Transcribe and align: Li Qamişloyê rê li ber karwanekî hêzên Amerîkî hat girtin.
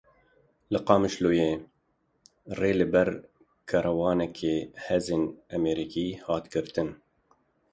Li 0.73 0.79
Qamişloyê 0.87 1.49
rê 2.59 2.71
li 2.79 2.87
ber 2.93 3.09
karwanekî 3.69 4.55
hêzên 4.85 5.23
Amerîkî 5.55 6.07
hat 6.25 6.45
girtin. 6.53 6.89